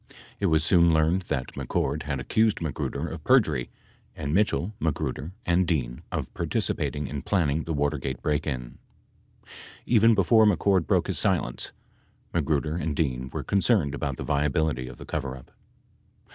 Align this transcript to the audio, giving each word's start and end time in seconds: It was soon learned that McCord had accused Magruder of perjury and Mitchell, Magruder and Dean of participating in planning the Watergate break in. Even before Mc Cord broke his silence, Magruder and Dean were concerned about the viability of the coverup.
It 0.39 0.47
was 0.47 0.63
soon 0.63 0.91
learned 0.95 1.21
that 1.29 1.53
McCord 1.53 2.01
had 2.09 2.19
accused 2.19 2.59
Magruder 2.59 3.07
of 3.07 3.23
perjury 3.23 3.69
and 4.15 4.33
Mitchell, 4.33 4.73
Magruder 4.79 5.31
and 5.45 5.67
Dean 5.67 6.01
of 6.11 6.33
participating 6.33 7.05
in 7.05 7.21
planning 7.21 7.65
the 7.65 7.73
Watergate 7.75 8.19
break 8.19 8.47
in. 8.47 8.79
Even 9.85 10.15
before 10.15 10.47
Mc 10.47 10.57
Cord 10.57 10.87
broke 10.87 11.05
his 11.05 11.19
silence, 11.19 11.71
Magruder 12.33 12.75
and 12.77 12.95
Dean 12.95 13.29
were 13.31 13.43
concerned 13.43 13.93
about 13.93 14.17
the 14.17 14.23
viability 14.23 14.87
of 14.87 14.97
the 14.97 15.05
coverup. 15.05 15.51